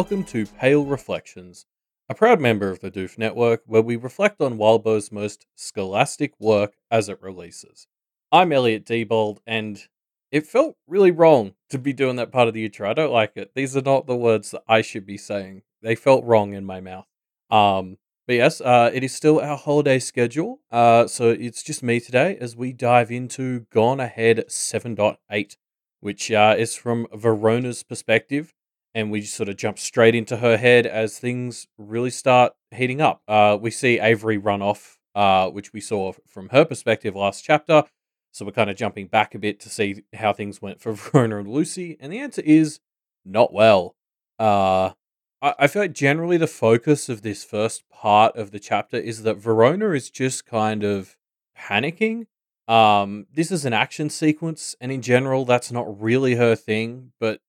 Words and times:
Welcome 0.00 0.24
to 0.24 0.46
Pale 0.46 0.86
Reflections, 0.86 1.66
a 2.08 2.14
proud 2.14 2.40
member 2.40 2.70
of 2.70 2.80
the 2.80 2.90
Doof 2.90 3.18
Network 3.18 3.60
where 3.66 3.82
we 3.82 3.96
reflect 3.96 4.40
on 4.40 4.56
Wildbow's 4.56 5.12
most 5.12 5.44
scholastic 5.56 6.32
work 6.40 6.76
as 6.90 7.10
it 7.10 7.20
releases. 7.20 7.86
I'm 8.32 8.50
Elliot 8.50 8.86
Diebold, 8.86 9.40
and 9.46 9.78
it 10.32 10.46
felt 10.46 10.78
really 10.88 11.10
wrong 11.10 11.52
to 11.68 11.78
be 11.78 11.92
doing 11.92 12.16
that 12.16 12.32
part 12.32 12.48
of 12.48 12.54
the 12.54 12.64
intro. 12.64 12.88
I 12.88 12.94
don't 12.94 13.12
like 13.12 13.32
it. 13.36 13.50
These 13.54 13.76
are 13.76 13.82
not 13.82 14.06
the 14.06 14.16
words 14.16 14.52
that 14.52 14.62
I 14.66 14.80
should 14.80 15.04
be 15.04 15.18
saying. 15.18 15.64
They 15.82 15.96
felt 15.96 16.24
wrong 16.24 16.54
in 16.54 16.64
my 16.64 16.80
mouth. 16.80 17.06
Um, 17.50 17.98
but 18.26 18.36
yes, 18.36 18.62
uh, 18.62 18.90
it 18.94 19.04
is 19.04 19.14
still 19.14 19.38
our 19.38 19.58
holiday 19.58 19.98
schedule. 19.98 20.60
Uh, 20.72 21.08
so 21.08 21.28
it's 21.28 21.62
just 21.62 21.82
me 21.82 22.00
today 22.00 22.38
as 22.40 22.56
we 22.56 22.72
dive 22.72 23.10
into 23.10 23.66
Gone 23.70 24.00
Ahead 24.00 24.46
7.8, 24.48 25.56
which 26.00 26.32
uh, 26.32 26.54
is 26.56 26.74
from 26.74 27.06
Verona's 27.12 27.82
perspective. 27.82 28.54
And 28.94 29.10
we 29.10 29.22
sort 29.22 29.48
of 29.48 29.56
jump 29.56 29.78
straight 29.78 30.14
into 30.14 30.38
her 30.38 30.56
head 30.56 30.86
as 30.86 31.18
things 31.18 31.68
really 31.78 32.10
start 32.10 32.54
heating 32.72 33.00
up. 33.00 33.22
Uh, 33.28 33.56
we 33.60 33.70
see 33.70 34.00
Avery 34.00 34.36
run 34.36 34.62
off, 34.62 34.98
uh, 35.14 35.48
which 35.48 35.72
we 35.72 35.80
saw 35.80 36.12
from 36.26 36.48
her 36.48 36.64
perspective 36.64 37.14
last 37.14 37.44
chapter. 37.44 37.84
So 38.32 38.44
we're 38.44 38.52
kind 38.52 38.70
of 38.70 38.76
jumping 38.76 39.06
back 39.06 39.34
a 39.34 39.38
bit 39.38 39.60
to 39.60 39.68
see 39.68 40.04
how 40.14 40.32
things 40.32 40.60
went 40.60 40.80
for 40.80 40.92
Verona 40.92 41.38
and 41.38 41.48
Lucy. 41.48 41.96
And 42.00 42.12
the 42.12 42.18
answer 42.18 42.42
is 42.44 42.80
not 43.24 43.52
well. 43.52 43.94
Uh, 44.38 44.90
I, 45.42 45.54
I 45.60 45.66
feel 45.66 45.82
like 45.82 45.92
generally 45.92 46.36
the 46.36 46.46
focus 46.46 47.08
of 47.08 47.22
this 47.22 47.44
first 47.44 47.88
part 47.90 48.36
of 48.36 48.50
the 48.50 48.60
chapter 48.60 48.96
is 48.96 49.22
that 49.22 49.36
Verona 49.36 49.90
is 49.90 50.10
just 50.10 50.46
kind 50.46 50.84
of 50.84 51.16
panicking. 51.58 52.26
Um, 52.68 53.26
this 53.32 53.50
is 53.50 53.64
an 53.64 53.72
action 53.72 54.10
sequence, 54.10 54.76
and 54.80 54.92
in 54.92 55.02
general, 55.02 55.44
that's 55.44 55.72
not 55.72 56.00
really 56.00 56.36
her 56.36 56.54
thing. 56.54 57.12
But 57.18 57.40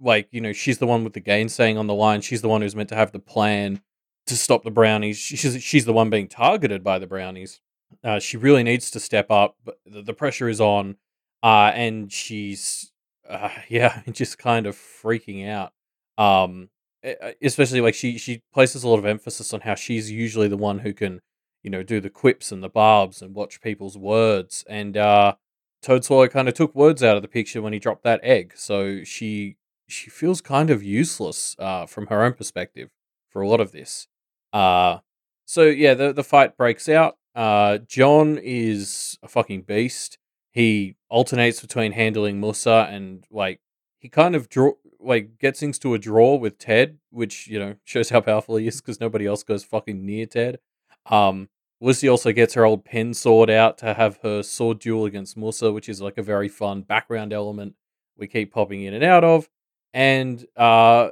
like, 0.00 0.28
you 0.30 0.40
know, 0.40 0.52
she's 0.52 0.78
the 0.78 0.86
one 0.86 1.04
with 1.04 1.14
the 1.14 1.20
gainsaying 1.20 1.78
on 1.78 1.86
the 1.86 1.94
line. 1.94 2.20
She's 2.20 2.42
the 2.42 2.48
one 2.48 2.62
who's 2.62 2.76
meant 2.76 2.88
to 2.90 2.96
have 2.96 3.12
the 3.12 3.18
plan 3.18 3.80
to 4.26 4.36
stop 4.36 4.64
the 4.64 4.70
brownies. 4.70 5.18
She's 5.18 5.62
she's 5.62 5.84
the 5.84 5.92
one 5.92 6.10
being 6.10 6.28
targeted 6.28 6.82
by 6.82 6.98
the 6.98 7.06
brownies. 7.06 7.60
Uh, 8.02 8.18
she 8.18 8.36
really 8.36 8.62
needs 8.62 8.90
to 8.90 9.00
step 9.00 9.30
up, 9.30 9.56
but 9.64 9.78
the, 9.86 10.02
the 10.02 10.14
pressure 10.14 10.48
is 10.48 10.60
on, 10.60 10.96
uh, 11.42 11.70
and 11.74 12.12
she's 12.12 12.92
uh, 13.28 13.50
yeah, 13.68 14.02
just 14.12 14.38
kind 14.38 14.66
of 14.66 14.76
freaking 14.76 15.48
out. 15.48 15.72
Um, 16.18 16.70
e- 17.04 17.14
especially 17.42 17.80
like 17.80 17.94
she 17.94 18.18
she 18.18 18.42
places 18.52 18.82
a 18.84 18.88
lot 18.88 18.98
of 18.98 19.06
emphasis 19.06 19.52
on 19.52 19.60
how 19.60 19.74
she's 19.74 20.10
usually 20.10 20.48
the 20.48 20.56
one 20.56 20.80
who 20.80 20.92
can, 20.92 21.20
you 21.62 21.70
know, 21.70 21.82
do 21.82 22.00
the 22.00 22.10
quips 22.10 22.52
and 22.52 22.62
the 22.62 22.68
barbs 22.68 23.22
and 23.22 23.34
watch 23.34 23.60
people's 23.60 23.96
words. 23.98 24.64
And 24.68 24.96
uh, 24.96 25.34
Toad 25.84 26.30
kind 26.30 26.48
of 26.48 26.54
took 26.54 26.74
words 26.74 27.02
out 27.02 27.16
of 27.16 27.22
the 27.22 27.28
picture 27.28 27.60
when 27.62 27.72
he 27.72 27.78
dropped 27.78 28.04
that 28.04 28.20
egg, 28.22 28.54
so 28.56 29.04
she 29.04 29.56
she 29.86 30.08
feels 30.10 30.40
kind 30.40 30.70
of 30.70 30.82
useless 30.82 31.54
uh, 31.58 31.86
from 31.86 32.06
her 32.06 32.22
own 32.22 32.32
perspective 32.32 32.90
for 33.28 33.42
a 33.42 33.48
lot 33.48 33.60
of 33.60 33.72
this. 33.72 34.08
Uh, 34.52 34.98
so 35.44 35.64
yeah, 35.64 35.94
the 35.94 36.12
the 36.12 36.24
fight 36.24 36.56
breaks 36.56 36.88
out. 36.88 37.18
Uh, 37.34 37.78
John 37.78 38.38
is 38.42 39.18
a 39.22 39.28
fucking 39.28 39.62
beast. 39.62 40.18
He 40.52 40.96
alternates 41.10 41.60
between 41.60 41.92
handling 41.92 42.40
Musa 42.40 42.88
and 42.90 43.24
like 43.30 43.60
he 43.98 44.08
kind 44.08 44.34
of 44.34 44.48
draw 44.48 44.72
like 45.00 45.38
gets 45.38 45.60
things 45.60 45.78
to 45.80 45.94
a 45.94 45.98
draw 45.98 46.36
with 46.36 46.58
Ted, 46.58 46.98
which 47.10 47.46
you 47.46 47.58
know 47.58 47.74
shows 47.84 48.10
how 48.10 48.20
powerful 48.20 48.56
he 48.56 48.66
is 48.66 48.80
because 48.80 49.00
nobody 49.00 49.26
else 49.26 49.42
goes 49.42 49.64
fucking 49.64 50.04
near 50.04 50.26
Ted. 50.26 50.60
Um, 51.06 51.50
Lucy 51.80 52.08
also 52.08 52.32
gets 52.32 52.54
her 52.54 52.64
old 52.64 52.84
pen 52.84 53.14
sword 53.14 53.50
out 53.50 53.78
to 53.78 53.94
have 53.94 54.18
her 54.22 54.42
sword 54.42 54.78
duel 54.78 55.04
against 55.04 55.36
Musa, 55.36 55.72
which 55.72 55.88
is 55.88 56.00
like 56.00 56.18
a 56.18 56.22
very 56.22 56.48
fun 56.48 56.82
background 56.82 57.32
element 57.32 57.74
we 58.16 58.26
keep 58.26 58.52
popping 58.52 58.82
in 58.82 58.94
and 58.94 59.04
out 59.04 59.24
of. 59.24 59.48
And 59.92 60.44
uh, 60.56 61.10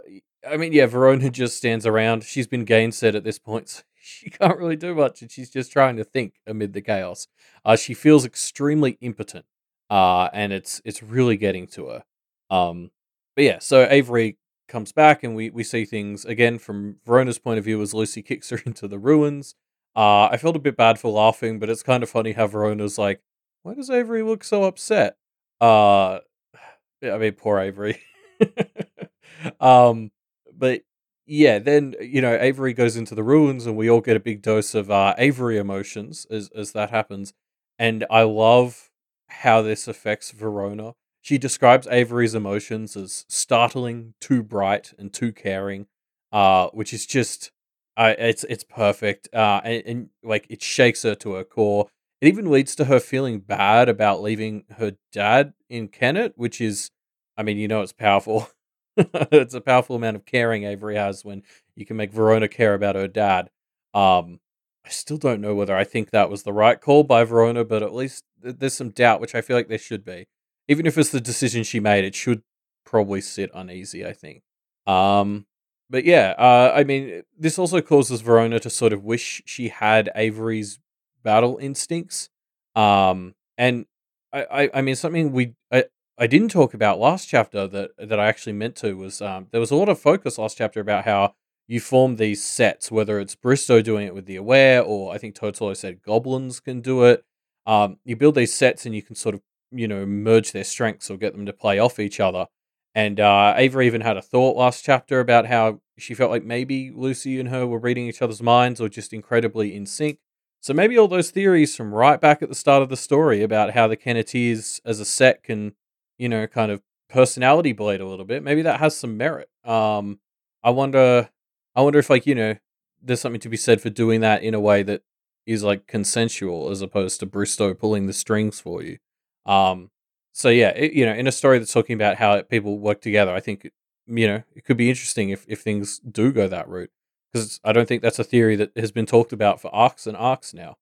I 0.48 0.56
mean, 0.56 0.72
yeah, 0.72 0.86
Verona 0.86 1.30
just 1.30 1.56
stands 1.56 1.86
around. 1.86 2.24
She's 2.24 2.46
been 2.46 2.66
gainsaid 2.66 3.14
at 3.14 3.24
this 3.24 3.38
point, 3.38 3.68
so 3.68 3.82
she 4.00 4.30
can't 4.30 4.58
really 4.58 4.76
do 4.76 4.94
much, 4.94 5.22
and 5.22 5.30
she's 5.30 5.50
just 5.50 5.72
trying 5.72 5.96
to 5.96 6.04
think 6.04 6.34
amid 6.46 6.72
the 6.72 6.80
chaos. 6.80 7.28
Uh, 7.64 7.76
she 7.76 7.94
feels 7.94 8.24
extremely 8.24 8.98
impotent, 9.00 9.44
uh, 9.90 10.28
and 10.32 10.52
it's 10.52 10.80
it's 10.84 11.02
really 11.02 11.36
getting 11.36 11.66
to 11.68 11.86
her. 11.86 12.04
Um, 12.50 12.90
but 13.36 13.44
yeah, 13.44 13.58
so 13.60 13.86
Avery 13.88 14.38
comes 14.68 14.92
back, 14.92 15.22
and 15.22 15.36
we 15.36 15.50
we 15.50 15.62
see 15.62 15.84
things 15.84 16.24
again 16.24 16.58
from 16.58 16.96
Verona's 17.06 17.38
point 17.38 17.58
of 17.58 17.64
view 17.64 17.80
as 17.80 17.94
Lucy 17.94 18.22
kicks 18.22 18.50
her 18.50 18.60
into 18.66 18.88
the 18.88 18.98
ruins. 18.98 19.54
Uh, 19.94 20.26
I 20.26 20.36
felt 20.38 20.56
a 20.56 20.60
bit 20.60 20.76
bad 20.76 20.98
for 20.98 21.10
laughing, 21.10 21.58
but 21.58 21.68
it's 21.68 21.82
kind 21.82 22.02
of 22.02 22.10
funny 22.10 22.32
how 22.32 22.46
Verona's 22.46 22.98
like, 22.98 23.20
"Why 23.62 23.74
does 23.74 23.90
Avery 23.90 24.22
look 24.22 24.44
so 24.44 24.64
upset?" 24.64 25.16
Uh, 25.60 26.20
I 27.02 27.18
mean, 27.18 27.32
poor 27.32 27.58
Avery. 27.58 28.00
um, 29.60 30.10
but 30.56 30.82
yeah, 31.26 31.58
then 31.58 31.94
you 32.00 32.20
know 32.22 32.36
Avery 32.40 32.72
goes 32.72 32.96
into 32.96 33.14
the 33.14 33.22
ruins, 33.22 33.66
and 33.66 33.76
we 33.76 33.90
all 33.90 34.00
get 34.00 34.16
a 34.16 34.20
big 34.20 34.42
dose 34.42 34.74
of 34.74 34.90
uh, 34.90 35.14
Avery 35.18 35.58
emotions 35.58 36.26
as 36.30 36.50
as 36.54 36.72
that 36.72 36.90
happens. 36.90 37.34
And 37.78 38.06
I 38.10 38.22
love 38.22 38.90
how 39.28 39.62
this 39.62 39.88
affects 39.88 40.30
Verona. 40.30 40.94
She 41.20 41.38
describes 41.38 41.86
Avery's 41.88 42.34
emotions 42.34 42.96
as 42.96 43.24
startling, 43.28 44.14
too 44.20 44.42
bright, 44.42 44.92
and 44.98 45.12
too 45.12 45.32
caring, 45.32 45.86
uh, 46.32 46.68
which 46.72 46.92
is 46.92 47.06
just, 47.06 47.52
uh, 47.96 48.14
it's 48.18 48.44
it's 48.44 48.64
perfect, 48.64 49.28
uh, 49.34 49.60
and, 49.64 49.82
and 49.86 50.08
like 50.22 50.46
it 50.48 50.62
shakes 50.62 51.02
her 51.02 51.14
to 51.16 51.34
her 51.34 51.44
core. 51.44 51.88
It 52.20 52.28
even 52.28 52.50
leads 52.50 52.74
to 52.76 52.84
her 52.86 53.00
feeling 53.00 53.40
bad 53.40 53.88
about 53.88 54.22
leaving 54.22 54.64
her 54.78 54.92
dad 55.10 55.54
in 55.68 55.88
Kennet, 55.88 56.34
which 56.36 56.60
is, 56.60 56.90
I 57.36 57.42
mean, 57.42 57.56
you 57.58 57.66
know, 57.68 57.82
it's 57.82 57.92
powerful. 57.92 58.48
it's 58.96 59.54
a 59.54 59.60
powerful 59.60 59.96
amount 59.96 60.16
of 60.16 60.24
caring 60.24 60.64
Avery 60.64 60.94
has 60.96 61.24
when 61.24 61.42
you 61.74 61.84
can 61.84 61.96
make 61.96 62.12
Verona 62.12 62.46
care 62.48 62.74
about 62.74 62.94
her 62.94 63.08
dad. 63.08 63.50
Um, 63.92 64.38
I 64.86 64.90
still 64.90 65.16
don't 65.16 65.40
know 65.40 65.54
whether 65.54 65.76
I 65.76 65.84
think 65.84 66.10
that 66.10 66.30
was 66.30 66.42
the 66.44 66.52
right 66.52 66.80
call 66.80 67.02
by 67.04 67.24
Verona, 67.24 67.64
but 67.64 67.82
at 67.82 67.94
least 67.94 68.24
th- 68.42 68.56
there's 68.58 68.74
some 68.74 68.90
doubt, 68.90 69.20
which 69.20 69.34
I 69.34 69.40
feel 69.40 69.56
like 69.56 69.68
there 69.68 69.78
should 69.78 70.04
be. 70.04 70.26
Even 70.68 70.86
if 70.86 70.96
it's 70.96 71.10
the 71.10 71.20
decision 71.20 71.64
she 71.64 71.80
made, 71.80 72.04
it 72.04 72.14
should 72.14 72.42
probably 72.84 73.20
sit 73.20 73.50
uneasy, 73.54 74.06
I 74.06 74.12
think. 74.12 74.42
Um, 74.86 75.46
but 75.92 76.06
yeah, 76.06 76.34
uh, 76.38 76.72
I 76.74 76.84
mean, 76.84 77.22
this 77.38 77.58
also 77.58 77.82
causes 77.82 78.22
Verona 78.22 78.58
to 78.60 78.70
sort 78.70 78.94
of 78.94 79.04
wish 79.04 79.42
she 79.44 79.68
had 79.68 80.10
Avery's 80.16 80.80
battle 81.22 81.58
instincts. 81.58 82.30
Um, 82.74 83.34
and 83.58 83.84
I, 84.32 84.46
I, 84.50 84.70
I 84.76 84.80
mean, 84.80 84.96
something 84.96 85.32
we 85.32 85.52
I, 85.70 85.84
I 86.16 86.26
didn't 86.26 86.48
talk 86.48 86.72
about 86.72 86.98
last 86.98 87.28
chapter 87.28 87.68
that 87.68 87.90
that 87.98 88.18
I 88.18 88.26
actually 88.26 88.54
meant 88.54 88.74
to 88.76 88.96
was 88.96 89.20
um, 89.20 89.48
there 89.52 89.60
was 89.60 89.70
a 89.70 89.76
lot 89.76 89.90
of 89.90 90.00
focus 90.00 90.38
last 90.38 90.56
chapter 90.56 90.80
about 90.80 91.04
how 91.04 91.34
you 91.68 91.78
form 91.78 92.16
these 92.16 92.42
sets, 92.42 92.90
whether 92.90 93.20
it's 93.20 93.34
Bristow 93.34 93.82
doing 93.82 94.06
it 94.06 94.14
with 94.14 94.24
the 94.24 94.36
Aware, 94.36 94.82
or 94.82 95.12
I 95.12 95.18
think 95.18 95.34
Totolo 95.34 95.76
said 95.76 96.02
goblins 96.02 96.58
can 96.58 96.80
do 96.80 97.04
it. 97.04 97.22
Um, 97.66 97.98
you 98.02 98.16
build 98.16 98.36
these 98.36 98.54
sets 98.54 98.86
and 98.86 98.94
you 98.94 99.02
can 99.02 99.14
sort 99.14 99.34
of 99.34 99.42
you 99.70 99.86
know 99.86 100.06
merge 100.06 100.52
their 100.52 100.64
strengths 100.64 101.10
or 101.10 101.18
get 101.18 101.34
them 101.34 101.44
to 101.44 101.52
play 101.52 101.78
off 101.78 101.98
each 101.98 102.18
other. 102.18 102.46
And 102.94 103.20
uh, 103.20 103.54
Avery 103.56 103.86
even 103.86 104.02
had 104.02 104.16
a 104.16 104.22
thought 104.22 104.56
last 104.56 104.84
chapter 104.84 105.20
about 105.20 105.46
how 105.46 105.80
she 105.98 106.14
felt 106.14 106.30
like 106.30 106.44
maybe 106.44 106.90
Lucy 106.94 107.40
and 107.40 107.48
her 107.48 107.66
were 107.66 107.78
reading 107.78 108.06
each 108.06 108.20
other's 108.20 108.42
minds 108.42 108.80
or 108.80 108.88
just 108.88 109.12
incredibly 109.12 109.74
in 109.74 109.86
sync. 109.86 110.18
So 110.60 110.74
maybe 110.74 110.98
all 110.98 111.08
those 111.08 111.30
theories 111.30 111.74
from 111.74 111.94
right 111.94 112.20
back 112.20 112.42
at 112.42 112.48
the 112.48 112.54
start 112.54 112.82
of 112.82 112.88
the 112.88 112.96
story 112.96 113.42
about 113.42 113.72
how 113.72 113.88
the 113.88 113.96
Kenneteers 113.96 114.80
as 114.84 115.00
a 115.00 115.04
set 115.04 115.42
can, 115.42 115.74
you 116.18 116.28
know, 116.28 116.46
kind 116.46 116.70
of 116.70 116.82
personality 117.08 117.72
blade 117.72 118.00
a 118.00 118.06
little 118.06 118.24
bit, 118.24 118.42
maybe 118.42 118.62
that 118.62 118.80
has 118.80 118.96
some 118.96 119.16
merit. 119.16 119.48
Um, 119.64 120.20
I 120.62 120.70
wonder, 120.70 121.28
I 121.74 121.82
wonder 121.82 121.98
if 121.98 122.10
like 122.10 122.26
you 122.26 122.34
know, 122.34 122.56
there's 123.02 123.20
something 123.20 123.40
to 123.40 123.48
be 123.48 123.56
said 123.56 123.80
for 123.80 123.90
doing 123.90 124.20
that 124.20 124.42
in 124.42 124.54
a 124.54 124.60
way 124.60 124.82
that 124.82 125.02
is 125.46 125.62
like 125.62 125.86
consensual 125.86 126.70
as 126.70 126.82
opposed 126.82 127.20
to 127.20 127.26
Bristow 127.26 127.74
pulling 127.74 128.06
the 128.06 128.12
strings 128.12 128.60
for 128.60 128.82
you. 128.82 128.98
Um, 129.44 129.90
so 130.32 130.48
yeah, 130.48 130.70
it, 130.70 130.92
you 130.92 131.06
know, 131.06 131.12
in 131.12 131.26
a 131.26 131.32
story 131.32 131.58
that's 131.58 131.72
talking 131.72 131.94
about 131.94 132.16
how 132.16 132.40
people 132.42 132.78
work 132.78 133.00
together, 133.00 133.32
I 133.32 133.40
think 133.40 133.70
you 134.06 134.26
know 134.26 134.42
it 134.54 134.64
could 134.64 134.76
be 134.76 134.88
interesting 134.88 135.30
if 135.30 135.44
if 135.48 135.60
things 135.60 135.98
do 136.00 136.32
go 136.32 136.48
that 136.48 136.68
route 136.68 136.90
because 137.32 137.60
I 137.64 137.72
don't 137.72 137.86
think 137.86 138.02
that's 138.02 138.18
a 138.18 138.24
theory 138.24 138.56
that 138.56 138.72
has 138.76 138.92
been 138.92 139.06
talked 139.06 139.32
about 139.32 139.60
for 139.60 139.74
arcs 139.74 140.06
and 140.06 140.16
arcs 140.16 140.52
now. 140.52 140.76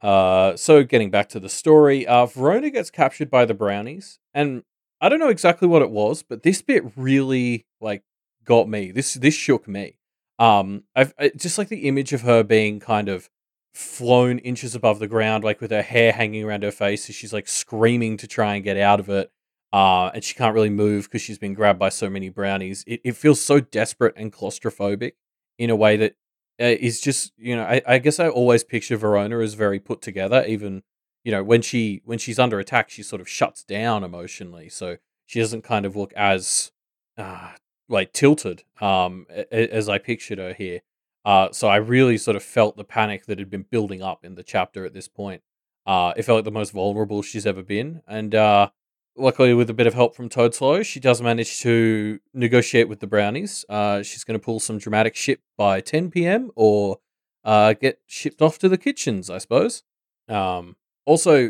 Uh, 0.00 0.56
so 0.56 0.84
getting 0.84 1.10
back 1.10 1.28
to 1.30 1.40
the 1.40 1.48
story, 1.48 2.06
uh, 2.06 2.26
Verona 2.26 2.70
gets 2.70 2.90
captured 2.90 3.30
by 3.30 3.44
the 3.44 3.54
brownies, 3.54 4.18
and 4.32 4.62
I 5.00 5.08
don't 5.08 5.18
know 5.18 5.28
exactly 5.28 5.68
what 5.68 5.82
it 5.82 5.90
was, 5.90 6.22
but 6.22 6.42
this 6.42 6.62
bit 6.62 6.84
really 6.96 7.66
like 7.80 8.02
got 8.44 8.68
me. 8.68 8.92
This 8.92 9.14
this 9.14 9.34
shook 9.34 9.66
me. 9.66 9.98
Um, 10.38 10.84
I've 10.94 11.14
I, 11.18 11.32
just 11.36 11.58
like 11.58 11.68
the 11.68 11.88
image 11.88 12.12
of 12.12 12.22
her 12.22 12.42
being 12.42 12.80
kind 12.80 13.08
of 13.08 13.28
flown 13.72 14.38
inches 14.40 14.74
above 14.74 14.98
the 14.98 15.06
ground, 15.06 15.44
like 15.44 15.60
with 15.60 15.70
her 15.70 15.82
hair 15.82 16.12
hanging 16.12 16.44
around 16.44 16.62
her 16.62 16.72
face, 16.72 17.08
as 17.08 17.14
she's 17.14 17.32
like 17.32 17.48
screaming 17.48 18.16
to 18.16 18.26
try 18.26 18.54
and 18.54 18.64
get 18.64 18.76
out 18.76 19.00
of 19.00 19.08
it. 19.08 19.30
Uh, 19.72 20.10
and 20.14 20.24
she 20.24 20.34
can't 20.34 20.54
really 20.54 20.70
move 20.70 21.04
because 21.04 21.20
she's 21.20 21.38
been 21.38 21.54
grabbed 21.54 21.78
by 21.78 21.90
so 21.90 22.08
many 22.08 22.30
brownies. 22.30 22.84
It, 22.86 23.00
it 23.04 23.16
feels 23.16 23.40
so 23.40 23.60
desperate 23.60 24.14
and 24.16 24.32
claustrophobic 24.32 25.12
in 25.58 25.70
a 25.70 25.76
way 25.76 25.96
that 25.98 26.14
uh, 26.60 26.64
is 26.80 27.00
just 27.00 27.32
you 27.36 27.54
know 27.54 27.64
I, 27.64 27.82
I 27.86 27.98
guess 27.98 28.18
I 28.18 28.28
always 28.28 28.64
picture 28.64 28.96
Verona 28.96 29.38
as 29.40 29.54
very 29.54 29.78
put 29.78 30.00
together. 30.00 30.44
Even 30.46 30.82
you 31.24 31.30
know 31.30 31.44
when 31.44 31.62
she 31.62 32.02
when 32.04 32.18
she's 32.18 32.38
under 32.38 32.58
attack, 32.58 32.90
she 32.90 33.02
sort 33.02 33.20
of 33.20 33.28
shuts 33.28 33.62
down 33.62 34.02
emotionally, 34.04 34.68
so 34.68 34.96
she 35.26 35.38
doesn't 35.40 35.62
kind 35.62 35.84
of 35.84 35.94
look 35.94 36.12
as 36.14 36.72
uh, 37.16 37.52
like 37.88 38.12
tilted 38.12 38.64
um 38.80 39.26
as 39.52 39.88
I 39.88 39.98
pictured 39.98 40.38
her 40.38 40.52
here. 40.52 40.80
Uh, 41.28 41.52
so 41.52 41.68
I 41.68 41.76
really 41.76 42.16
sort 42.16 42.38
of 42.38 42.42
felt 42.42 42.78
the 42.78 42.84
panic 42.84 43.26
that 43.26 43.38
had 43.38 43.50
been 43.50 43.66
building 43.70 44.02
up 44.02 44.24
in 44.24 44.34
the 44.34 44.42
chapter 44.42 44.86
at 44.86 44.94
this 44.94 45.08
point. 45.08 45.42
Uh, 45.84 46.14
it 46.16 46.22
felt 46.22 46.36
like 46.36 46.46
the 46.46 46.50
most 46.50 46.70
vulnerable 46.72 47.20
she's 47.20 47.44
ever 47.44 47.62
been, 47.62 48.00
and 48.08 48.34
uh, 48.34 48.70
luckily, 49.14 49.52
with 49.52 49.68
a 49.68 49.74
bit 49.74 49.86
of 49.86 49.92
help 49.92 50.16
from 50.16 50.30
Toadswallow, 50.30 50.82
she 50.82 50.98
does 50.98 51.20
manage 51.20 51.60
to 51.60 52.18
negotiate 52.32 52.88
with 52.88 53.00
the 53.00 53.06
brownies. 53.06 53.66
Uh, 53.68 54.02
she's 54.02 54.24
going 54.24 54.40
to 54.40 54.42
pull 54.42 54.58
some 54.58 54.78
dramatic 54.78 55.14
shit 55.14 55.40
by 55.58 55.82
10 55.82 56.10
p.m. 56.10 56.50
or 56.56 57.00
uh, 57.44 57.74
get 57.74 58.00
shipped 58.06 58.40
off 58.40 58.58
to 58.60 58.68
the 58.70 58.78
kitchens, 58.78 59.28
I 59.28 59.36
suppose. 59.36 59.82
Um, 60.30 60.76
also, 61.04 61.48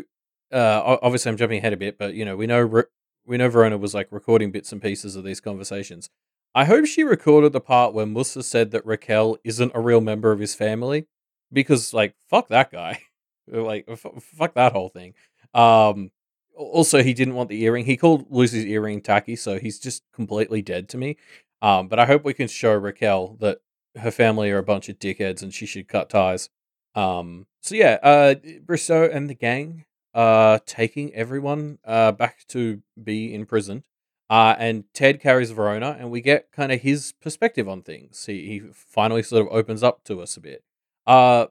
uh, 0.51 0.97
obviously, 1.01 1.29
I'm 1.29 1.37
jumping 1.37 1.59
ahead 1.59 1.71
a 1.71 1.77
bit, 1.77 1.97
but 1.97 2.15
you 2.15 2.25
know, 2.25 2.35
we 2.35 2.47
know 2.47 2.83
we 3.25 3.37
know 3.37 3.47
Verona 3.47 3.77
was 3.77 3.93
like 3.93 4.09
recording 4.11 4.51
bits 4.51 4.73
and 4.73 4.81
pieces 4.81 5.15
of 5.15 5.23
these 5.23 5.39
conversations. 5.39 6.09
I 6.55 6.65
hope 6.65 6.85
she 6.85 7.03
recorded 7.03 7.53
the 7.53 7.61
part 7.61 7.93
where 7.93 8.05
Musa 8.05 8.43
said 8.43 8.71
that 8.71 8.85
Raquel 8.85 9.37
isn't 9.43 9.71
a 9.75 9.79
real 9.79 10.01
member 10.01 10.31
of 10.31 10.39
his 10.39 10.55
family, 10.55 11.07
because 11.51 11.93
like 11.93 12.15
fuck 12.29 12.47
that 12.49 12.71
guy, 12.71 13.01
like 13.47 13.85
f- 13.87 14.05
fuck 14.21 14.53
that 14.55 14.73
whole 14.73 14.89
thing. 14.89 15.13
Um, 15.53 16.11
also, 16.55 17.01
he 17.03 17.13
didn't 17.13 17.35
want 17.35 17.49
the 17.49 17.61
earring. 17.63 17.85
He 17.85 17.95
called 17.97 18.25
Lucy's 18.29 18.65
earring 18.65 19.01
tacky, 19.01 19.35
so 19.35 19.59
he's 19.59 19.79
just 19.79 20.03
completely 20.13 20.61
dead 20.61 20.89
to 20.89 20.97
me. 20.97 21.17
Um, 21.61 21.87
but 21.87 21.99
I 21.99 22.05
hope 22.05 22.23
we 22.23 22.33
can 22.33 22.47
show 22.47 22.73
Raquel 22.73 23.37
that 23.39 23.59
her 23.97 24.11
family 24.11 24.51
are 24.51 24.57
a 24.57 24.63
bunch 24.63 24.89
of 24.89 24.99
dickheads 24.99 25.41
and 25.41 25.53
she 25.53 25.65
should 25.65 25.87
cut 25.87 26.09
ties. 26.09 26.49
Um, 26.95 27.47
so 27.61 27.75
yeah, 27.75 27.97
uh, 28.03 28.35
Bristow 28.65 29.09
and 29.09 29.29
the 29.29 29.35
gang 29.35 29.85
are 30.13 30.59
taking 30.59 31.13
everyone 31.13 31.79
uh, 31.85 32.11
back 32.11 32.45
to 32.49 32.81
be 33.01 33.33
imprisoned. 33.33 33.83
Uh, 34.29 34.55
and 34.59 34.83
Ted 34.93 35.19
carries 35.19 35.49
Verona, 35.49 35.97
and 35.99 36.11
we 36.11 36.21
get 36.21 36.51
kind 36.51 36.71
of 36.71 36.81
his 36.81 37.13
perspective 37.19 37.67
on 37.67 37.81
things. 37.81 38.25
He, 38.27 38.45
he 38.47 38.61
finally 38.73 39.23
sort 39.23 39.41
of 39.41 39.51
opens 39.51 39.81
up 39.81 40.03
to 40.03 40.21
us 40.21 40.37
a 40.37 40.41
bit. 40.41 40.63
Uh, 41.07 41.47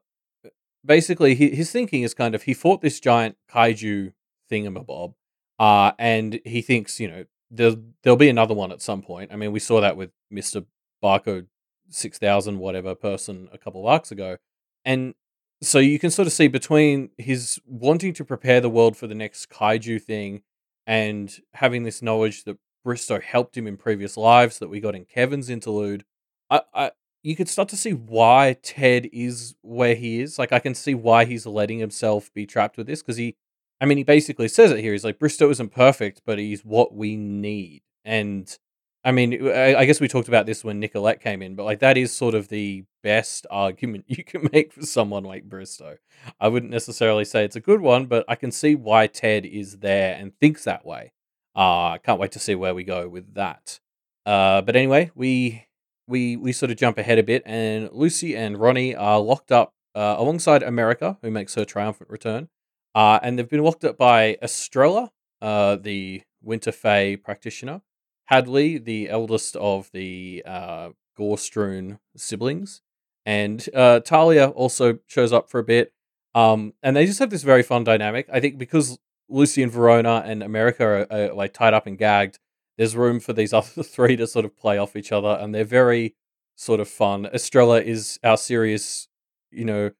basically, 0.84 1.34
he, 1.34 1.50
his 1.50 1.72
thinking 1.72 2.02
is 2.02 2.14
kind 2.14 2.34
of 2.34 2.44
he 2.44 2.54
fought 2.54 2.80
this 2.80 3.00
giant 3.00 3.36
kaiju 3.52 4.12
thingamabob. 4.50 5.14
Uh, 5.58 5.92
and 5.98 6.40
he 6.44 6.62
thinks, 6.62 7.00
you 7.00 7.08
know, 7.08 7.24
there'll, 7.50 7.82
there'll 8.02 8.16
be 8.16 8.28
another 8.28 8.54
one 8.54 8.70
at 8.70 8.80
some 8.80 9.02
point. 9.02 9.32
I 9.32 9.36
mean, 9.36 9.50
we 9.50 9.58
saw 9.58 9.80
that 9.80 9.96
with 9.96 10.10
Mr. 10.32 10.64
Barcode 11.02 11.46
6000, 11.90 12.58
whatever 12.58 12.94
person 12.94 13.48
a 13.52 13.58
couple 13.58 13.80
of 13.80 13.86
arcs 13.86 14.12
ago. 14.12 14.36
And 14.84 15.14
so 15.60 15.80
you 15.80 15.98
can 15.98 16.10
sort 16.10 16.26
of 16.28 16.32
see 16.32 16.46
between 16.46 17.10
his 17.18 17.58
wanting 17.66 18.12
to 18.14 18.24
prepare 18.24 18.60
the 18.60 18.70
world 18.70 18.96
for 18.96 19.08
the 19.08 19.14
next 19.14 19.50
kaiju 19.50 20.00
thing 20.00 20.42
and 20.86 21.40
having 21.54 21.82
this 21.82 22.00
knowledge 22.02 22.44
that 22.44 22.56
Bristow 22.84 23.20
helped 23.20 23.56
him 23.56 23.66
in 23.66 23.76
previous 23.76 24.16
lives 24.16 24.58
that 24.58 24.68
we 24.68 24.80
got 24.80 24.94
in 24.94 25.04
Kevin's 25.04 25.50
interlude. 25.50 26.04
I, 26.50 26.62
I 26.74 26.90
you 27.22 27.36
could 27.36 27.48
start 27.48 27.68
to 27.70 27.76
see 27.76 27.92
why 27.92 28.56
Ted 28.62 29.08
is 29.12 29.54
where 29.62 29.94
he 29.94 30.20
is. 30.20 30.38
Like 30.38 30.52
I 30.52 30.60
can 30.60 30.74
see 30.74 30.94
why 30.94 31.24
he's 31.24 31.46
letting 31.46 31.78
himself 31.78 32.32
be 32.32 32.46
trapped 32.46 32.76
with 32.76 32.86
this 32.86 33.02
because 33.02 33.16
he 33.16 33.36
I 33.80 33.86
mean, 33.86 33.98
he 33.98 34.04
basically 34.04 34.48
says 34.48 34.72
it 34.72 34.80
here. 34.80 34.92
He's 34.92 35.04
like, 35.04 35.18
Bristow 35.18 35.50
isn't 35.50 35.72
perfect, 35.72 36.22
but 36.26 36.38
he's 36.38 36.64
what 36.64 36.94
we 36.94 37.16
need. 37.16 37.82
And 38.04 38.56
I 39.04 39.12
mean, 39.12 39.48
I, 39.48 39.84
guess 39.84 40.00
we 40.00 40.08
talked 40.08 40.28
about 40.28 40.46
this 40.46 40.64
when 40.64 40.80
Nicolette 40.80 41.20
came 41.20 41.40
in, 41.42 41.54
but 41.54 41.64
like 41.64 41.78
that 41.78 41.96
is 41.96 42.12
sort 42.12 42.34
of 42.34 42.48
the 42.48 42.84
best 43.02 43.46
argument 43.50 44.04
you 44.08 44.24
can 44.24 44.48
make 44.52 44.72
for 44.72 44.82
someone 44.82 45.24
like 45.24 45.44
Bristow. 45.44 45.98
I 46.40 46.48
wouldn't 46.48 46.72
necessarily 46.72 47.24
say 47.24 47.44
it's 47.44 47.56
a 47.56 47.60
good 47.60 47.80
one, 47.80 48.06
but 48.06 48.24
I 48.28 48.34
can 48.34 48.50
see 48.50 48.74
why 48.74 49.06
Ted 49.06 49.46
is 49.46 49.78
there 49.78 50.16
and 50.18 50.36
thinks 50.40 50.64
that 50.64 50.84
way. 50.84 51.12
Uh, 51.58 51.90
I 51.90 51.98
can't 51.98 52.20
wait 52.20 52.30
to 52.32 52.38
see 52.38 52.54
where 52.54 52.72
we 52.72 52.84
go 52.84 53.08
with 53.08 53.34
that. 53.34 53.80
Uh, 54.24 54.62
but 54.62 54.76
anyway, 54.76 55.10
we 55.16 55.64
we 56.06 56.36
we 56.36 56.52
sort 56.52 56.70
of 56.70 56.76
jump 56.76 56.98
ahead 56.98 57.18
a 57.18 57.24
bit, 57.24 57.42
and 57.44 57.90
Lucy 57.92 58.36
and 58.36 58.58
Ronnie 58.58 58.94
are 58.94 59.18
locked 59.18 59.50
up 59.50 59.72
uh, 59.96 60.14
alongside 60.18 60.62
America, 60.62 61.18
who 61.20 61.32
makes 61.32 61.56
her 61.56 61.64
triumphant 61.64 62.10
return. 62.10 62.48
Uh, 62.94 63.18
and 63.24 63.36
they've 63.36 63.48
been 63.48 63.64
locked 63.64 63.84
up 63.84 63.98
by 63.98 64.38
Estrella, 64.40 65.10
uh, 65.42 65.74
the 65.74 66.22
Winter 66.40 66.70
Fae 66.70 67.16
practitioner, 67.16 67.82
Hadley, 68.26 68.78
the 68.78 69.08
eldest 69.08 69.56
of 69.56 69.90
the 69.92 70.44
uh, 70.46 70.90
Gore-strewn 71.16 71.98
siblings, 72.16 72.82
and 73.26 73.68
Talia 74.04 74.48
also 74.50 75.00
shows 75.08 75.32
up 75.32 75.50
for 75.50 75.58
a 75.58 75.64
bit. 75.64 75.92
Um, 76.34 76.74
and 76.84 76.94
they 76.94 77.04
just 77.04 77.18
have 77.18 77.30
this 77.30 77.42
very 77.42 77.64
fun 77.64 77.82
dynamic. 77.82 78.28
I 78.32 78.38
think 78.38 78.58
because 78.58 78.98
Lucy 79.28 79.62
and 79.62 79.72
Verona 79.72 80.22
and 80.24 80.42
America 80.42 80.84
are, 80.84 81.06
are 81.12 81.34
like 81.34 81.52
tied 81.52 81.74
up 81.74 81.86
and 81.86 81.98
gagged, 81.98 82.38
there's 82.76 82.96
room 82.96 83.20
for 83.20 83.32
these 83.32 83.52
other 83.52 83.82
three 83.82 84.16
to 84.16 84.26
sort 84.26 84.44
of 84.44 84.56
play 84.56 84.78
off 84.78 84.96
each 84.96 85.12
other, 85.12 85.36
and 85.40 85.54
they're 85.54 85.64
very 85.64 86.14
sort 86.56 86.80
of 86.80 86.88
fun. 86.88 87.26
Estrella 87.26 87.80
is 87.80 88.18
our 88.24 88.36
serious, 88.36 89.08
you 89.50 89.64
know, 89.64 89.90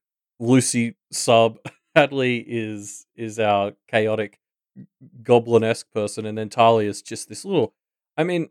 Lucy 0.40 0.96
sub. 1.12 1.58
Hadley 1.94 2.44
is 2.46 3.06
is 3.16 3.40
our 3.40 3.72
chaotic 3.88 4.38
goblin 5.22 5.64
esque 5.64 5.90
person, 5.90 6.26
and 6.26 6.38
then 6.38 6.48
Talia 6.48 6.88
is 6.88 7.02
just 7.02 7.28
this 7.28 7.44
little. 7.44 7.74
I 8.16 8.24
mean, 8.24 8.48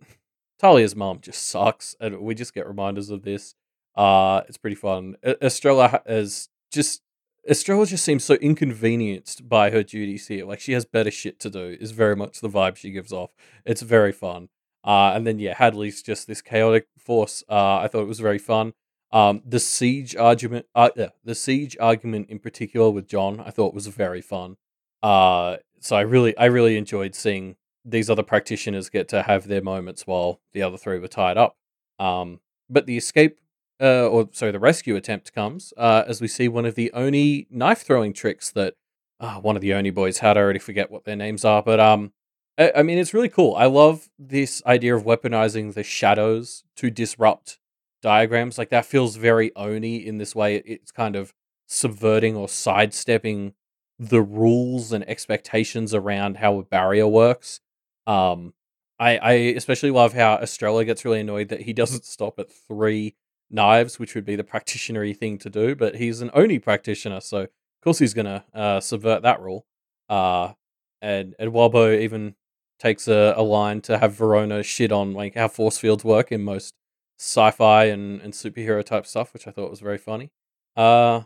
Talia's 0.59 0.95
mom 0.95 1.19
just 1.21 1.47
sucks, 1.47 1.95
and 1.99 2.19
we 2.19 2.35
just 2.35 2.53
get 2.53 2.67
reminders 2.67 3.09
of 3.09 3.23
this. 3.23 3.55
Uh, 3.95 4.41
it's 4.47 4.57
pretty 4.57 4.75
fun. 4.75 5.15
Estrella 5.23 6.01
is 6.05 6.49
just 6.71 7.01
Estrella 7.49 7.85
just 7.85 8.03
seems 8.03 8.23
so 8.23 8.35
inconvenienced 8.35 9.47
by 9.47 9.69
her 9.71 9.83
duties 9.83 10.27
here. 10.27 10.45
Like 10.45 10.59
she 10.59 10.73
has 10.73 10.85
better 10.85 11.11
shit 11.11 11.39
to 11.39 11.49
do. 11.49 11.77
Is 11.79 11.91
very 11.91 12.15
much 12.15 12.41
the 12.41 12.49
vibe 12.49 12.75
she 12.75 12.91
gives 12.91 13.13
off. 13.13 13.31
It's 13.65 13.81
very 13.81 14.11
fun. 14.11 14.49
Uh, 14.83 15.11
and 15.15 15.25
then 15.25 15.39
yeah, 15.39 15.53
Hadley's 15.53 16.01
just 16.01 16.27
this 16.27 16.41
chaotic 16.41 16.87
force. 16.97 17.43
Uh, 17.49 17.77
I 17.77 17.87
thought 17.87 18.01
it 18.01 18.07
was 18.07 18.19
very 18.19 18.37
fun. 18.37 18.73
Um, 19.11 19.41
the 19.45 19.59
siege 19.59 20.15
argument, 20.15 20.65
uh, 20.75 20.89
yeah, 20.95 21.09
the 21.23 21.35
siege 21.35 21.77
argument 21.79 22.29
in 22.29 22.39
particular 22.39 22.89
with 22.89 23.07
John, 23.07 23.39
I 23.39 23.51
thought 23.51 23.73
was 23.73 23.87
very 23.87 24.21
fun. 24.21 24.57
Uh, 25.01 25.57
so 25.79 25.95
I 25.95 26.01
really, 26.01 26.37
I 26.37 26.45
really 26.45 26.77
enjoyed 26.77 27.15
seeing 27.15 27.55
these 27.85 28.09
other 28.09 28.23
practitioners 28.23 28.89
get 28.89 29.07
to 29.09 29.23
have 29.23 29.47
their 29.47 29.61
moments 29.61 30.05
while 30.05 30.41
the 30.53 30.61
other 30.61 30.77
three 30.77 30.99
were 30.99 31.07
tied 31.07 31.37
up. 31.37 31.55
Um, 31.99 32.41
but 32.69 32.85
the 32.85 32.97
escape, 32.97 33.39
uh, 33.81 34.07
or 34.07 34.29
sorry, 34.31 34.51
the 34.51 34.59
rescue 34.59 34.95
attempt 34.95 35.33
comes 35.33 35.73
uh, 35.77 36.03
as 36.07 36.21
we 36.21 36.27
see 36.27 36.47
one 36.47 36.65
of 36.65 36.75
the 36.75 36.91
Oni 36.93 37.47
knife 37.49 37.81
throwing 37.81 38.13
tricks 38.13 38.51
that 38.51 38.75
uh, 39.19 39.35
one 39.35 39.55
of 39.55 39.61
the 39.61 39.73
Oni 39.73 39.89
boys 39.89 40.19
had. 40.19 40.37
I 40.37 40.41
already 40.41 40.59
forget 40.59 40.91
what 40.91 41.05
their 41.05 41.15
names 41.15 41.45
are, 41.45 41.61
but 41.61 41.79
um, 41.79 42.13
I, 42.57 42.71
I 42.77 42.83
mean, 42.83 42.97
it's 42.97 43.13
really 43.13 43.29
cool. 43.29 43.55
I 43.55 43.65
love 43.65 44.09
this 44.17 44.61
idea 44.65 44.95
of 44.95 45.03
weaponizing 45.03 45.73
the 45.73 45.83
shadows 45.83 46.63
to 46.77 46.89
disrupt 46.89 47.59
diagrams. 48.01 48.57
Like 48.57 48.69
that 48.69 48.85
feels 48.85 49.15
very 49.15 49.55
Oni 49.55 50.05
in 50.05 50.17
this 50.17 50.35
way. 50.35 50.57
It's 50.57 50.91
kind 50.91 51.15
of 51.15 51.33
subverting 51.67 52.35
or 52.35 52.47
sidestepping 52.47 53.53
the 53.99 54.21
rules 54.21 54.91
and 54.91 55.07
expectations 55.09 55.93
around 55.93 56.37
how 56.37 56.59
a 56.59 56.63
barrier 56.63 57.07
works. 57.07 57.59
Um, 58.05 58.53
I, 58.99 59.17
I 59.17 59.31
especially 59.33 59.91
love 59.91 60.13
how 60.13 60.37
Estrella 60.37 60.85
gets 60.85 61.05
really 61.05 61.19
annoyed 61.19 61.49
that 61.49 61.61
he 61.61 61.73
doesn't 61.81 62.05
stop 62.05 62.39
at 62.39 62.51
three 62.51 63.15
knives, 63.49 63.99
which 63.99 64.15
would 64.15 64.25
be 64.25 64.35
the 64.35 64.43
practitioner 64.43 65.13
thing 65.13 65.37
to 65.39 65.49
do, 65.49 65.75
but 65.75 65.95
he's 65.95 66.21
an 66.21 66.31
Oni 66.33 66.59
practitioner, 66.59 67.21
so 67.21 67.41
of 67.41 67.49
course 67.83 67.99
he's 67.99 68.13
gonna 68.13 68.45
uh, 68.53 68.79
subvert 68.79 69.21
that 69.23 69.41
rule. 69.41 69.65
Uh, 70.09 70.53
and 71.01 71.35
and 71.39 71.51
Wildbow 71.51 71.99
even 71.99 72.35
takes 72.79 73.07
a, 73.07 73.33
a 73.35 73.43
line 73.43 73.81
to 73.81 73.97
have 73.97 74.13
Verona 74.13 74.63
shit 74.63 74.91
on 74.91 75.13
like 75.13 75.35
how 75.35 75.47
force 75.47 75.77
fields 75.77 76.03
work 76.03 76.31
in 76.31 76.43
most 76.43 76.75
sci-fi 77.19 77.85
and, 77.85 78.21
and 78.21 78.33
superhero 78.33 78.83
type 78.83 79.05
stuff, 79.05 79.33
which 79.33 79.47
I 79.47 79.51
thought 79.51 79.69
was 79.69 79.79
very 79.79 79.97
funny. 79.97 80.31
Uh, 80.75 81.21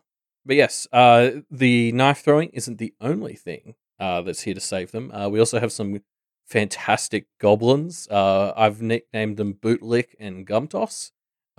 but 0.46 0.56
yes, 0.56 0.88
uh, 0.92 1.30
the 1.50 1.92
knife 1.92 2.24
throwing 2.24 2.50
isn't 2.50 2.78
the 2.78 2.94
only 3.02 3.36
thing 3.36 3.76
uh, 4.00 4.22
that's 4.22 4.42
here 4.42 4.54
to 4.54 4.62
save 4.62 4.92
them. 4.92 5.12
Uh, 5.12 5.28
we 5.30 5.40
also 5.40 5.60
have 5.60 5.72
some 5.72 6.00
fantastic 6.46 7.28
goblins. 7.40 8.08
Uh, 8.10 8.54
I've 8.56 8.82
nicknamed 8.82 9.38
them 9.38 9.54
Bootlick 9.54 10.16
and 10.20 10.48
Gumtoss. 10.48 11.12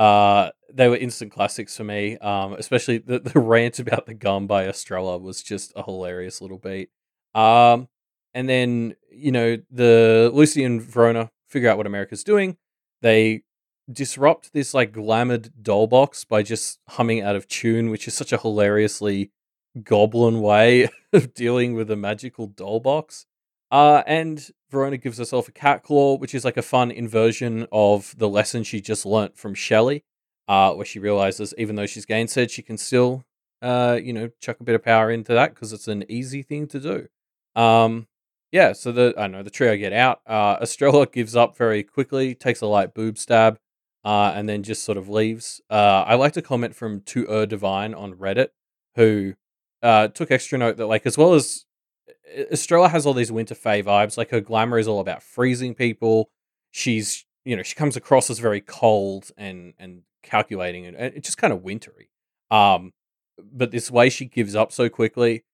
Uh, 0.02 0.50
they 0.74 0.88
were 0.88 0.96
instant 0.96 1.30
classics 1.30 1.76
for 1.76 1.84
me, 1.84 2.18
um, 2.18 2.54
especially 2.54 2.98
the, 2.98 3.20
the 3.20 3.38
rant 3.40 3.78
about 3.78 4.04
the 4.04 4.14
gum 4.14 4.48
by 4.48 4.66
Estrella 4.66 5.16
was 5.16 5.44
just 5.44 5.72
a 5.76 5.84
hilarious 5.84 6.40
little 6.40 6.58
beat. 6.58 6.90
Um, 7.36 7.86
and 8.34 8.48
then, 8.48 8.96
you 9.12 9.30
know, 9.30 9.58
the 9.70 10.28
Lucy 10.34 10.64
and 10.64 10.82
Verona 10.82 11.30
figure 11.48 11.68
out 11.68 11.76
what 11.76 11.86
America's 11.86 12.24
doing. 12.24 12.56
They 13.00 13.42
disrupt 13.92 14.52
this 14.52 14.74
like 14.74 14.92
glamoured 14.92 15.52
doll 15.62 15.86
box 15.86 16.24
by 16.24 16.42
just 16.42 16.80
humming 16.88 17.20
out 17.20 17.36
of 17.36 17.46
tune, 17.46 17.88
which 17.88 18.08
is 18.08 18.14
such 18.14 18.32
a 18.32 18.38
hilariously 18.38 19.30
goblin 19.84 20.40
way 20.40 20.88
of 21.12 21.32
dealing 21.32 21.74
with 21.74 21.88
a 21.92 21.96
magical 21.96 22.48
doll 22.48 22.80
box. 22.80 23.26
Uh, 23.72 24.02
and 24.06 24.50
Verona 24.70 24.98
gives 24.98 25.16
herself 25.16 25.48
a 25.48 25.52
cat 25.52 25.82
claw, 25.82 26.18
which 26.18 26.34
is 26.34 26.44
like 26.44 26.58
a 26.58 26.62
fun 26.62 26.90
inversion 26.90 27.66
of 27.72 28.14
the 28.18 28.28
lesson 28.28 28.62
she 28.62 28.82
just 28.82 29.06
learnt 29.06 29.38
from 29.38 29.54
Shelley, 29.54 30.04
uh, 30.46 30.74
where 30.74 30.84
she 30.84 30.98
realizes 30.98 31.54
even 31.56 31.76
though 31.76 31.86
she's 31.86 32.04
gainsaid, 32.04 32.50
she 32.50 32.60
can 32.60 32.76
still, 32.76 33.24
uh, 33.62 33.98
you 34.00 34.12
know, 34.12 34.28
chuck 34.42 34.60
a 34.60 34.64
bit 34.64 34.74
of 34.74 34.84
power 34.84 35.10
into 35.10 35.32
that 35.32 35.54
because 35.54 35.72
it's 35.72 35.88
an 35.88 36.04
easy 36.10 36.42
thing 36.42 36.66
to 36.68 36.78
do. 36.78 37.60
Um, 37.60 38.08
yeah, 38.50 38.74
so 38.74 38.92
the 38.92 39.14
I 39.16 39.26
know 39.26 39.42
the 39.42 39.48
trio 39.48 39.74
get 39.78 39.94
out. 39.94 40.20
Uh, 40.26 40.58
Estrella 40.60 41.06
gives 41.06 41.34
up 41.34 41.56
very 41.56 41.82
quickly, 41.82 42.34
takes 42.34 42.60
a 42.60 42.66
light 42.66 42.92
boob 42.92 43.16
stab, 43.16 43.58
uh, 44.04 44.32
and 44.34 44.46
then 44.46 44.62
just 44.62 44.84
sort 44.84 44.98
of 44.98 45.08
leaves. 45.08 45.62
Uh, 45.70 46.04
I 46.06 46.16
like 46.16 46.34
to 46.34 46.42
comment 46.42 46.76
from 46.76 47.00
To 47.00 47.26
Er 47.30 47.46
Divine 47.46 47.94
on 47.94 48.12
Reddit, 48.16 48.48
who 48.96 49.32
uh, 49.82 50.08
took 50.08 50.30
extra 50.30 50.58
note 50.58 50.76
that 50.76 50.86
like 50.86 51.06
as 51.06 51.16
well 51.16 51.32
as 51.32 51.64
Estrella 52.50 52.88
has 52.88 53.04
all 53.04 53.14
these 53.14 53.32
Winter 53.32 53.54
Fae 53.54 53.82
vibes, 53.82 54.16
like 54.16 54.30
her 54.30 54.40
glamour 54.40 54.78
is 54.78 54.88
all 54.88 55.00
about 55.00 55.22
freezing 55.22 55.74
people. 55.74 56.30
She's 56.70 57.24
you 57.44 57.56
know 57.56 57.62
she 57.62 57.74
comes 57.74 57.96
across 57.96 58.30
as 58.30 58.38
very 58.38 58.60
cold 58.60 59.30
and 59.36 59.74
and 59.78 60.02
calculating 60.22 60.86
and, 60.86 60.96
and 60.96 61.14
it's 61.14 61.28
just 61.28 61.38
kind 61.38 61.52
of 61.52 61.62
wintry. 61.62 62.10
Um, 62.50 62.92
but 63.38 63.70
this 63.70 63.90
way 63.90 64.08
she 64.10 64.26
gives 64.26 64.54
up 64.54 64.72
so 64.72 64.88
quickly 64.88 65.44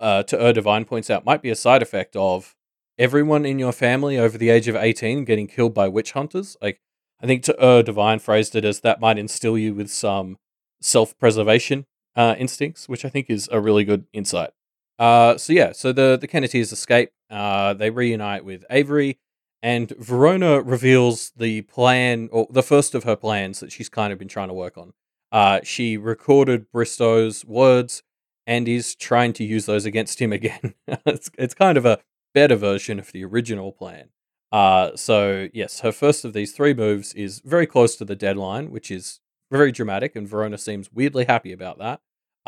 uh, 0.00 0.22
to 0.24 0.44
Er 0.44 0.52
Divine 0.52 0.84
points 0.84 1.10
out 1.10 1.24
might 1.24 1.42
be 1.42 1.50
a 1.50 1.54
side 1.54 1.82
effect 1.82 2.16
of 2.16 2.54
everyone 2.98 3.46
in 3.46 3.58
your 3.58 3.72
family 3.72 4.18
over 4.18 4.36
the 4.36 4.50
age 4.50 4.68
of 4.68 4.76
18 4.76 5.24
getting 5.24 5.46
killed 5.46 5.74
by 5.74 5.88
witch 5.88 6.12
hunters. 6.12 6.56
Like, 6.60 6.80
I 7.20 7.26
think 7.26 7.42
to 7.44 7.64
Er 7.64 7.82
Divine 7.82 8.18
phrased 8.18 8.56
it 8.56 8.64
as 8.64 8.80
that 8.80 9.00
might 9.00 9.18
instill 9.18 9.56
you 9.56 9.74
with 9.74 9.90
some 9.90 10.38
self 10.80 11.16
preservation 11.18 11.86
uh, 12.16 12.34
instincts, 12.38 12.88
which 12.88 13.04
I 13.04 13.08
think 13.08 13.30
is 13.30 13.48
a 13.52 13.60
really 13.60 13.84
good 13.84 14.06
insight. 14.12 14.50
Uh, 14.98 15.36
so, 15.36 15.52
yeah, 15.52 15.72
so 15.72 15.92
the, 15.92 16.16
the 16.20 16.28
Kenneteers 16.28 16.72
escape. 16.72 17.10
Uh, 17.30 17.74
they 17.74 17.90
reunite 17.90 18.44
with 18.44 18.64
Avery, 18.70 19.18
and 19.62 19.90
Verona 19.98 20.60
reveals 20.60 21.32
the 21.36 21.62
plan, 21.62 22.28
or 22.32 22.46
the 22.50 22.62
first 22.62 22.94
of 22.94 23.04
her 23.04 23.16
plans 23.16 23.60
that 23.60 23.72
she's 23.72 23.88
kind 23.88 24.12
of 24.12 24.18
been 24.18 24.28
trying 24.28 24.48
to 24.48 24.54
work 24.54 24.76
on. 24.76 24.92
Uh, 25.30 25.60
she 25.64 25.96
recorded 25.96 26.70
Bristow's 26.70 27.44
words 27.44 28.02
and 28.46 28.68
is 28.68 28.94
trying 28.94 29.32
to 29.34 29.44
use 29.44 29.66
those 29.66 29.84
against 29.86 30.20
him 30.20 30.32
again. 30.32 30.74
it's, 31.06 31.30
it's 31.38 31.54
kind 31.54 31.78
of 31.78 31.86
a 31.86 32.00
better 32.34 32.56
version 32.56 32.98
of 32.98 33.12
the 33.12 33.24
original 33.24 33.72
plan. 33.72 34.08
Uh, 34.50 34.94
so, 34.96 35.48
yes, 35.54 35.80
her 35.80 35.92
first 35.92 36.24
of 36.24 36.34
these 36.34 36.52
three 36.52 36.74
moves 36.74 37.14
is 37.14 37.40
very 37.44 37.66
close 37.66 37.96
to 37.96 38.04
the 38.04 38.14
deadline, 38.14 38.70
which 38.70 38.90
is 38.90 39.20
very 39.50 39.72
dramatic, 39.72 40.14
and 40.14 40.28
Verona 40.28 40.58
seems 40.58 40.92
weirdly 40.92 41.24
happy 41.24 41.52
about 41.52 41.78
that. 41.78 42.00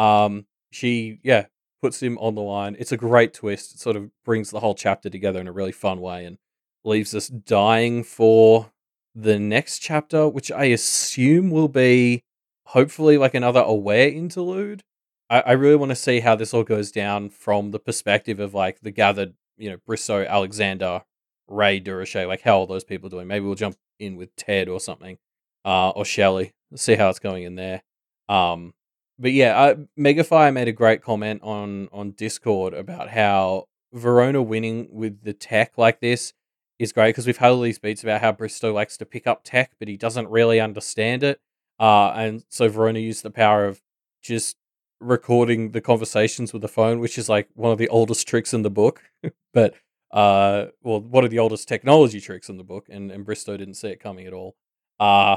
Um, 0.02 0.46
she, 0.70 1.20
yeah, 1.22 1.46
puts 1.84 2.02
him 2.02 2.16
on 2.16 2.34
the 2.34 2.40
line. 2.40 2.74
It's 2.78 2.92
a 2.92 2.96
great 2.96 3.34
twist. 3.34 3.74
It 3.74 3.78
sort 3.78 3.94
of 3.94 4.08
brings 4.24 4.50
the 4.50 4.60
whole 4.60 4.74
chapter 4.74 5.10
together 5.10 5.38
in 5.38 5.46
a 5.46 5.52
really 5.52 5.70
fun 5.70 6.00
way 6.00 6.24
and 6.24 6.38
leaves 6.82 7.14
us 7.14 7.28
dying 7.28 8.02
for 8.02 8.72
the 9.14 9.38
next 9.38 9.80
chapter, 9.80 10.26
which 10.26 10.50
I 10.50 10.64
assume 10.64 11.50
will 11.50 11.68
be 11.68 12.24
hopefully 12.68 13.18
like 13.18 13.34
another 13.34 13.60
aware 13.60 14.08
interlude. 14.08 14.82
I, 15.28 15.40
I 15.40 15.52
really 15.52 15.76
want 15.76 15.90
to 15.90 15.96
see 15.96 16.20
how 16.20 16.34
this 16.34 16.54
all 16.54 16.64
goes 16.64 16.90
down 16.90 17.28
from 17.28 17.70
the 17.70 17.78
perspective 17.78 18.40
of 18.40 18.54
like 18.54 18.80
the 18.80 18.90
gathered, 18.90 19.34
you 19.58 19.68
know, 19.68 19.76
Bristow, 19.86 20.24
Alexander, 20.24 21.02
Ray, 21.48 21.82
Durocher, 21.82 22.26
like 22.26 22.40
how 22.40 22.62
are 22.62 22.66
those 22.66 22.84
people 22.84 23.10
doing. 23.10 23.28
Maybe 23.28 23.44
we'll 23.44 23.56
jump 23.56 23.76
in 23.98 24.16
with 24.16 24.34
Ted 24.36 24.70
or 24.70 24.80
something, 24.80 25.18
uh, 25.66 25.90
or 25.90 26.06
Shelley. 26.06 26.54
See 26.76 26.94
how 26.94 27.10
it's 27.10 27.18
going 27.18 27.42
in 27.42 27.56
there. 27.56 27.82
Um, 28.30 28.72
but 29.18 29.33
yeah, 29.33 29.59
uh, 29.59 29.75
Megafire 29.99 30.52
made 30.52 30.68
a 30.68 30.73
great 30.73 31.02
comment 31.02 31.40
on 31.42 31.88
on 31.92 32.12
Discord 32.12 32.75
about 32.75 33.11
how 33.11 33.66
Verona 33.92 34.42
winning 34.42 34.88
with 34.90 35.23
the 35.23 35.33
tech 35.33 35.78
like 35.78 36.00
this 36.00 36.33
is 36.78 36.92
great 36.92 37.11
because 37.11 37.26
we've 37.26 37.37
had 37.37 37.52
all 37.52 37.61
these 37.61 37.78
beats 37.78 38.02
about 38.02 38.21
how 38.21 38.33
Bristow 38.33 38.73
likes 38.73 38.97
to 38.99 39.06
pick 39.06 39.26
up 39.26 39.42
tech, 39.44 39.73
but 39.78 39.88
he 39.88 39.97
doesn't 39.97 40.28
really 40.28 40.61
understand 40.61 41.23
it. 41.23 41.40
Uh, 41.78 42.11
and 42.11 42.44
so 42.49 42.68
Verona 42.68 42.99
used 42.99 43.23
the 43.23 43.30
power 43.30 43.66
of 43.66 43.80
just 44.23 44.56
recording 45.00 45.73
the 45.73 45.80
conversations 45.80 46.52
with 46.52 46.62
the 46.62 46.68
phone, 46.68 46.99
which 47.00 47.18
is 47.18 47.28
like 47.28 47.49
one 47.54 47.73
of 47.73 47.78
the 47.78 47.88
oldest 47.88 48.26
tricks 48.26 48.52
in 48.52 48.62
the 48.62 48.71
book. 48.71 49.02
but 49.54 49.75
uh, 50.12 50.66
well, 50.83 51.00
one 51.00 51.25
of 51.25 51.30
the 51.30 51.38
oldest 51.38 51.68
technology 51.68 52.21
tricks 52.21 52.49
in 52.49 52.56
the 52.56 52.64
book, 52.64 52.87
and, 52.88 53.11
and 53.11 53.25
Bristow 53.25 53.56
didn't 53.56 53.75
see 53.75 53.88
it 53.88 54.00
coming 54.00 54.26
at 54.26 54.33
all. 54.33 54.56
Uh 54.99 55.37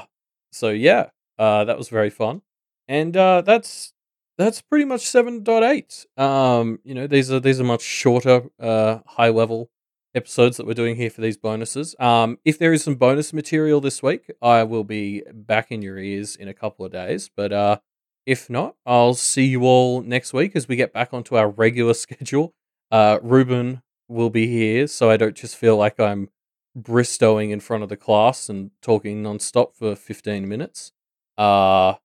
so 0.51 0.69
yeah, 0.69 1.09
uh, 1.37 1.65
that 1.65 1.77
was 1.77 1.89
very 1.89 2.09
fun, 2.09 2.41
and 2.87 3.15
uh, 3.15 3.41
that's 3.41 3.93
that's 4.37 4.61
pretty 4.61 4.85
much 4.85 5.01
seven 5.01 5.43
point 5.43 5.63
eight. 5.63 6.05
Um, 6.17 6.79
you 6.83 6.93
know, 6.93 7.07
these 7.07 7.31
are 7.31 7.39
these 7.39 7.59
are 7.59 7.65
much 7.65 7.81
shorter, 7.81 8.43
uh, 8.59 8.99
high 9.05 9.29
level 9.29 9.69
episodes 10.15 10.57
that 10.57 10.65
we're 10.65 10.73
doing 10.73 10.95
here 10.95 11.09
for 11.09 11.21
these 11.21 11.37
bonuses. 11.37 11.95
Um, 11.99 12.39
if 12.43 12.57
there 12.57 12.73
is 12.73 12.83
some 12.83 12.95
bonus 12.95 13.33
material 13.33 13.79
this 13.79 14.01
week, 14.01 14.31
I 14.41 14.63
will 14.63 14.83
be 14.83 15.23
back 15.31 15.71
in 15.71 15.81
your 15.81 15.97
ears 15.97 16.35
in 16.35 16.47
a 16.47 16.53
couple 16.53 16.85
of 16.85 16.91
days. 16.91 17.29
But 17.35 17.53
uh, 17.53 17.77
if 18.25 18.49
not, 18.49 18.75
I'll 18.85 19.13
see 19.13 19.45
you 19.45 19.63
all 19.63 20.01
next 20.01 20.33
week 20.33 20.55
as 20.55 20.67
we 20.67 20.75
get 20.75 20.93
back 20.93 21.13
onto 21.13 21.35
our 21.35 21.49
regular 21.49 21.93
schedule. 22.05 22.53
Uh, 22.91 23.19
Ruben 23.21 23.81
will 24.07 24.29
be 24.29 24.47
here, 24.47 24.87
so 24.87 25.09
I 25.09 25.17
don't 25.17 25.35
just 25.35 25.55
feel 25.55 25.77
like 25.77 25.99
I'm 25.99 26.29
bristowing 26.75 27.51
in 27.51 27.59
front 27.59 27.83
of 27.83 27.89
the 27.89 27.97
class 27.97 28.49
and 28.49 28.71
talking 28.81 29.23
nonstop 29.23 29.75
for 29.75 29.95
15 29.95 30.47
minutes. 30.47 30.91
Uh, 31.37 31.95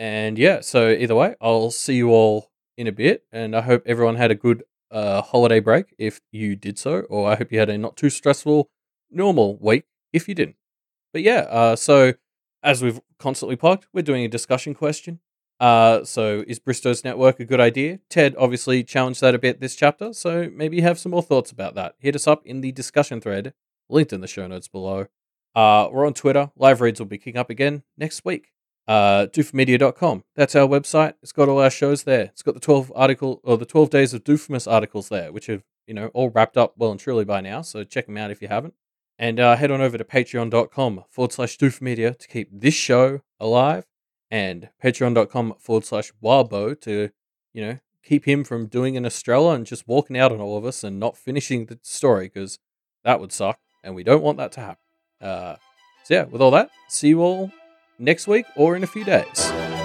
and 0.00 0.38
yeah, 0.38 0.62
so 0.62 0.88
either 0.88 1.14
way, 1.14 1.34
I'll 1.42 1.70
see 1.70 1.96
you 1.96 2.08
all 2.08 2.50
in 2.78 2.86
a 2.86 2.92
bit, 2.92 3.26
and 3.30 3.54
I 3.54 3.60
hope 3.60 3.82
everyone 3.84 4.16
had 4.16 4.30
a 4.30 4.34
good 4.34 4.64
uh, 4.90 5.20
holiday 5.20 5.60
break 5.60 5.94
if 5.98 6.22
you 6.32 6.56
did 6.56 6.78
so, 6.78 7.00
or 7.10 7.30
I 7.30 7.34
hope 7.34 7.52
you 7.52 7.58
had 7.58 7.68
a 7.68 7.76
not 7.76 7.98
too 7.98 8.08
stressful 8.08 8.70
normal 9.10 9.58
week 9.58 9.84
if 10.10 10.26
you 10.26 10.34
didn't. 10.34 10.56
But 11.12 11.20
yeah, 11.20 11.40
uh, 11.40 11.76
so 11.76 12.14
as 12.62 12.82
we've 12.82 12.98
constantly 13.18 13.56
plugged, 13.56 13.88
we're 13.92 14.00
doing 14.00 14.24
a 14.24 14.28
discussion 14.28 14.72
question. 14.72 15.20
Uh, 15.60 16.02
so 16.02 16.44
is 16.46 16.58
Bristow's 16.58 17.04
network 17.04 17.38
a 17.38 17.44
good 17.44 17.60
idea? 17.60 17.98
Ted 18.08 18.34
obviously 18.38 18.82
challenged 18.82 19.20
that 19.20 19.34
a 19.34 19.38
bit 19.38 19.60
this 19.60 19.76
chapter, 19.76 20.14
so 20.14 20.48
maybe 20.50 20.76
you 20.76 20.82
have 20.82 20.98
some 20.98 21.12
more 21.12 21.22
thoughts 21.22 21.50
about 21.50 21.74
that. 21.74 21.96
Hit 21.98 22.16
us 22.16 22.26
up 22.26 22.46
in 22.46 22.62
the 22.62 22.72
discussion 22.72 23.20
thread, 23.20 23.52
linked 23.90 24.14
in 24.14 24.22
the 24.22 24.26
show 24.26 24.46
notes 24.46 24.66
below. 24.66 25.08
Uh, 25.54 25.90
we're 25.92 26.06
on 26.06 26.14
Twitter. 26.14 26.50
Live 26.56 26.80
reads 26.80 27.00
will 27.00 27.06
be 27.06 27.18
kicking 27.18 27.36
up 27.36 27.50
again 27.50 27.82
next 27.98 28.24
week. 28.24 28.52
Uh, 28.90 29.28
doofmedia.com. 29.28 30.24
That's 30.34 30.56
our 30.56 30.66
website. 30.66 31.14
It's 31.22 31.30
got 31.30 31.48
all 31.48 31.60
our 31.60 31.70
shows 31.70 32.02
there. 32.02 32.22
It's 32.22 32.42
got 32.42 32.54
the 32.54 32.60
12 32.60 32.90
article 32.96 33.40
or 33.44 33.56
the 33.56 33.64
12 33.64 33.88
days 33.88 34.12
of 34.12 34.24
Doofus 34.24 34.68
articles 34.68 35.08
there, 35.10 35.30
which 35.30 35.46
have, 35.46 35.62
you 35.86 35.94
know, 35.94 36.08
all 36.08 36.30
wrapped 36.30 36.56
up 36.56 36.74
well 36.76 36.90
and 36.90 36.98
truly 36.98 37.24
by 37.24 37.40
now. 37.40 37.62
So 37.62 37.84
check 37.84 38.06
them 38.06 38.16
out 38.16 38.32
if 38.32 38.42
you 38.42 38.48
haven't. 38.48 38.74
And 39.16 39.38
uh, 39.38 39.54
head 39.54 39.70
on 39.70 39.80
over 39.80 39.96
to 39.96 40.02
patreon.com 40.02 41.04
forward 41.08 41.30
slash 41.30 41.56
doofmedia 41.56 42.18
to 42.18 42.26
keep 42.26 42.48
this 42.50 42.74
show 42.74 43.20
alive 43.38 43.86
and 44.28 44.70
patreon.com 44.82 45.54
forward 45.60 45.84
slash 45.84 46.10
wildbow 46.20 46.80
to, 46.80 47.10
you 47.52 47.64
know, 47.64 47.78
keep 48.02 48.24
him 48.24 48.42
from 48.42 48.66
doing 48.66 48.96
an 48.96 49.06
Estrella 49.06 49.54
and 49.54 49.66
just 49.66 49.86
walking 49.86 50.18
out 50.18 50.32
on 50.32 50.40
all 50.40 50.58
of 50.58 50.64
us 50.64 50.82
and 50.82 50.98
not 50.98 51.16
finishing 51.16 51.66
the 51.66 51.78
story 51.82 52.26
because 52.26 52.58
that 53.04 53.20
would 53.20 53.30
suck 53.30 53.60
and 53.84 53.94
we 53.94 54.02
don't 54.02 54.24
want 54.24 54.38
that 54.38 54.50
to 54.50 54.60
happen. 54.60 54.82
Uh, 55.20 55.54
so, 56.02 56.14
yeah, 56.14 56.24
with 56.24 56.42
all 56.42 56.50
that, 56.50 56.70
see 56.88 57.10
you 57.10 57.20
all 57.20 57.52
next 58.00 58.26
week 58.26 58.46
or 58.56 58.74
in 58.74 58.82
a 58.82 58.86
few 58.86 59.04
days. 59.04 59.79